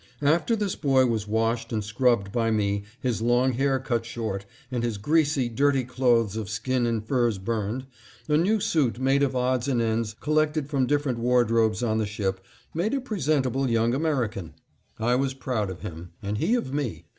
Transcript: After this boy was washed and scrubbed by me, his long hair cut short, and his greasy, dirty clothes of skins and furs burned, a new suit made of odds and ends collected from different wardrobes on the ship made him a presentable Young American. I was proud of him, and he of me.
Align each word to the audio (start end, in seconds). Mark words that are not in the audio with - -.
After 0.23 0.55
this 0.55 0.75
boy 0.75 1.05
was 1.05 1.27
washed 1.27 1.71
and 1.71 1.83
scrubbed 1.83 2.31
by 2.31 2.49
me, 2.49 2.85
his 3.01 3.21
long 3.21 3.53
hair 3.53 3.77
cut 3.77 4.03
short, 4.03 4.45
and 4.71 4.83
his 4.83 4.97
greasy, 4.97 5.47
dirty 5.47 5.83
clothes 5.83 6.35
of 6.35 6.49
skins 6.49 6.87
and 6.87 7.05
furs 7.05 7.37
burned, 7.37 7.85
a 8.27 8.35
new 8.35 8.59
suit 8.59 8.97
made 8.97 9.21
of 9.21 9.35
odds 9.35 9.67
and 9.67 9.79
ends 9.79 10.15
collected 10.19 10.67
from 10.67 10.87
different 10.87 11.19
wardrobes 11.19 11.83
on 11.83 11.99
the 11.99 12.07
ship 12.07 12.43
made 12.73 12.93
him 12.93 12.97
a 12.97 13.03
presentable 13.03 13.69
Young 13.69 13.93
American. 13.93 14.55
I 14.97 15.13
was 15.13 15.35
proud 15.35 15.69
of 15.69 15.81
him, 15.81 16.13
and 16.23 16.39
he 16.39 16.55
of 16.55 16.73
me. 16.73 17.05